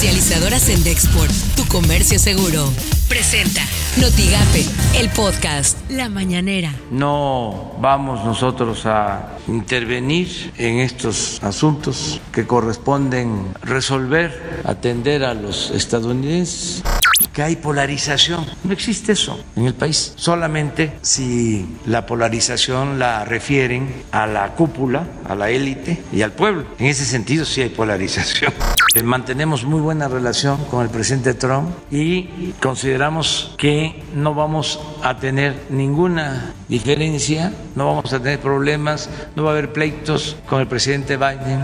[0.00, 2.64] Comercializadoras en Dexport, tu comercio seguro.
[3.06, 3.60] Presenta
[4.00, 4.64] Notigape,
[4.98, 6.72] el podcast La Mañanera.
[6.90, 16.82] No vamos nosotros a intervenir en estos asuntos que corresponden resolver, atender a los estadounidenses
[17.32, 18.46] que hay polarización.
[18.64, 20.12] No existe eso en el país.
[20.16, 26.64] Solamente si la polarización la refieren a la cúpula, a la élite y al pueblo.
[26.78, 28.52] En ese sentido sí hay polarización.
[28.92, 35.16] Eh, mantenemos muy buena relación con el presidente Trump y consideramos que no vamos a
[35.16, 40.66] tener ninguna diferencia, no vamos a tener problemas, no va a haber pleitos con el
[40.66, 41.62] presidente Biden.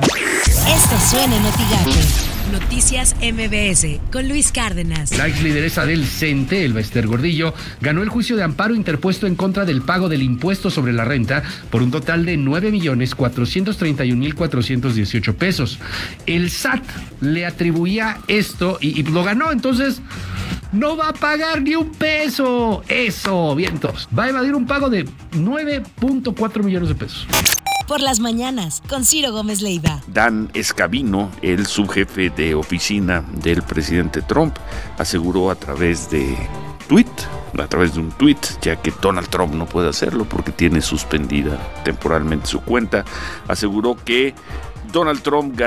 [0.69, 5.19] Esto suena en Noticias MBS con Luis Cárdenas.
[5.19, 9.35] La ex lideresa del CENTE, el Bester Gordillo, ganó el juicio de amparo interpuesto en
[9.35, 15.81] contra del pago del impuesto sobre la renta por un total de 9.431.418 pesos.
[16.27, 16.85] El SAT
[17.21, 20.01] le atribuía esto y, y lo ganó, entonces
[20.73, 22.85] no va a pagar ni un peso.
[22.89, 24.09] Eso, vientos.
[24.17, 27.27] Va a evadir un pago de 9.4 millones de pesos
[27.87, 30.01] por las mañanas con Ciro Gómez Leiva.
[30.07, 34.57] Dan Escabino, el subjefe de oficina del presidente Trump,
[34.99, 36.37] aseguró a través de
[36.89, 37.07] tweet,
[37.59, 41.59] a través de un tweet, ya que Donald Trump no puede hacerlo porque tiene suspendida
[41.85, 43.05] temporalmente su cuenta,
[43.49, 44.35] aseguró que
[44.93, 45.59] Donald Trump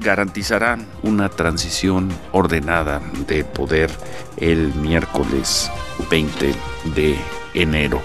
[0.00, 3.90] garantizará una transición ordenada de poder
[4.36, 5.70] el miércoles
[6.10, 6.54] 20
[6.94, 7.18] de
[7.54, 8.02] enero.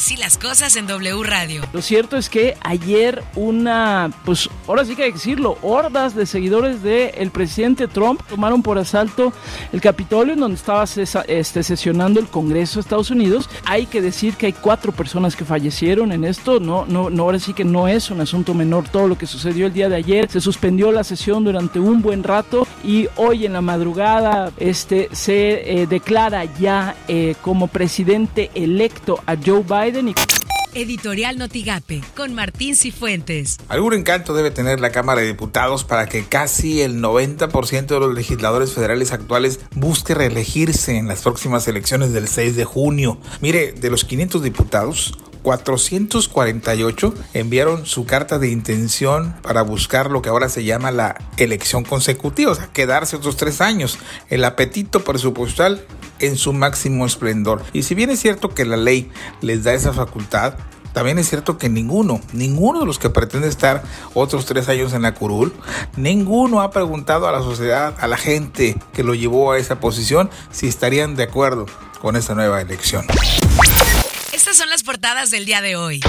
[0.00, 1.60] Así las cosas en W Radio.
[1.74, 6.24] Lo cierto es que ayer una, pues ahora sí que hay que decirlo, hordas de
[6.24, 9.30] seguidores del presidente Trump tomaron por asalto
[9.74, 13.50] el Capitolio en donde estaba este, sesionando el Congreso de Estados Unidos.
[13.66, 16.60] Hay que decir que hay cuatro personas que fallecieron en esto.
[16.60, 19.66] No, no, no, ahora sí que no es un asunto menor todo lo que sucedió
[19.66, 20.30] el día de ayer.
[20.30, 25.82] Se suspendió la sesión durante un buen rato y hoy en la madrugada este, se
[25.82, 29.89] eh, declara ya eh, como presidente electo a Joe Biden
[30.72, 33.58] Editorial Notigape con Martín Cifuentes.
[33.68, 38.14] Algún encanto debe tener la Cámara de Diputados para que casi el 90% de los
[38.14, 43.18] legisladores federales actuales busque reelegirse en las próximas elecciones del 6 de junio.
[43.40, 50.28] Mire, de los 500 diputados, 448 enviaron su carta de intención para buscar lo que
[50.28, 53.98] ahora se llama la elección consecutiva, o sea, quedarse otros tres años.
[54.28, 55.84] El apetito presupuestal
[56.18, 57.62] en su máximo esplendor.
[57.72, 60.54] Y si bien es cierto que la ley les da esa facultad,
[60.92, 63.82] también es cierto que ninguno, ninguno de los que pretende estar
[64.14, 65.52] otros tres años en la curul,
[65.96, 70.30] ninguno ha preguntado a la sociedad, a la gente que lo llevó a esa posición,
[70.50, 71.66] si estarían de acuerdo
[72.00, 73.06] con esta nueva elección.
[74.50, 76.00] Estas son las portadas del día de hoy.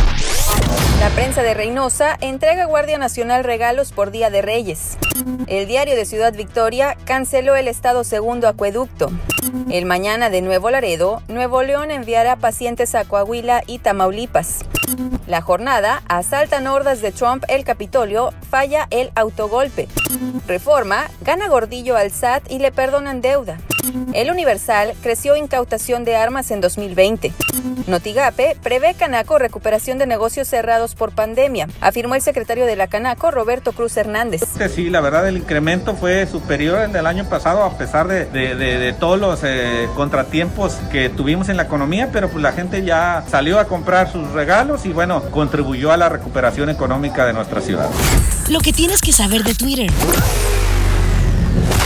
[0.99, 4.97] La prensa de Reynosa entrega a Guardia Nacional regalos por Día de Reyes.
[5.45, 9.11] El diario de Ciudad Victoria canceló el Estado Segundo Acueducto.
[9.69, 14.59] El mañana de Nuevo Laredo, Nuevo León enviará pacientes a Coahuila y Tamaulipas.
[15.27, 19.87] La jornada, asaltan hordas de Trump el Capitolio, falla el autogolpe.
[20.47, 23.57] Reforma, gana Gordillo al SAT y le perdonan deuda.
[24.13, 27.33] El Universal creció incautación de armas en 2020.
[27.87, 33.31] Notigape prevé Canaco recuperación de negocios cerrados por pandemia, afirmó el secretario de la Canaco,
[33.31, 34.41] Roberto Cruz Hernández.
[34.73, 39.19] Sí, la verdad el incremento fue superior al del año pasado a pesar de, todos
[39.43, 44.11] eh, contratiempos que tuvimos en la economía, pero pues la gente ya salió a comprar
[44.11, 47.89] sus regalos y bueno, contribuyó a la recuperación económica de nuestra ciudad.
[48.49, 49.89] Lo que tienes que saber de Twitter.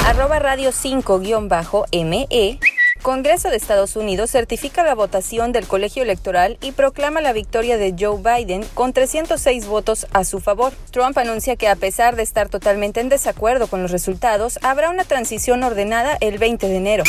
[0.05, 2.59] Arroba radio 5-ME.
[3.05, 7.93] Congreso de Estados Unidos certifica la votación del colegio electoral y proclama la victoria de
[7.95, 10.73] Joe Biden con 306 votos a su favor.
[10.89, 15.03] Trump anuncia que a pesar de estar totalmente en desacuerdo con los resultados, habrá una
[15.03, 17.03] transición ordenada el 20 de enero.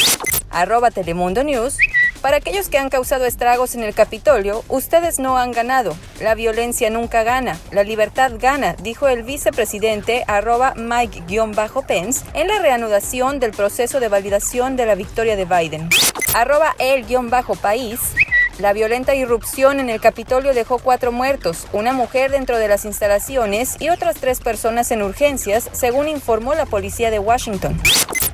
[0.50, 1.78] Arroba Telemundo News.
[2.26, 5.96] Para aquellos que han causado estragos en el Capitolio, ustedes no han ganado.
[6.20, 7.56] La violencia nunca gana.
[7.70, 14.74] La libertad gana, dijo el vicepresidente arroba Mike-Pence en la reanudación del proceso de validación
[14.74, 15.88] de la victoria de Biden.
[16.34, 18.00] Arroba el-país.
[18.58, 23.76] La violenta irrupción en el Capitolio dejó cuatro muertos, una mujer dentro de las instalaciones
[23.78, 27.80] y otras tres personas en urgencias, según informó la policía de Washington.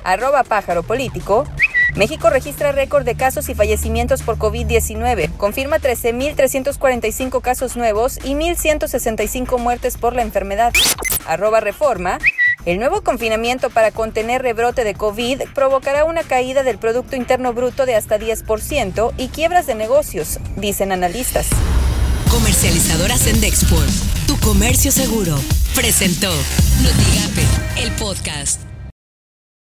[0.03, 1.45] Arroba pájaro político.
[1.95, 5.29] México registra récord de casos y fallecimientos por COVID-19.
[5.37, 10.73] Confirma 13.345 casos nuevos y 1.165 muertes por la enfermedad.
[11.27, 12.17] Arroba reforma.
[12.65, 17.85] El nuevo confinamiento para contener rebrote de COVID provocará una caída del Producto Interno Bruto
[17.85, 21.47] de hasta 10% y quiebras de negocios, dicen analistas.
[22.31, 23.91] Comercializadoras en Dexport,
[24.25, 25.35] tu comercio seguro,
[25.75, 26.31] presentó
[26.81, 28.62] Notigape, el podcast.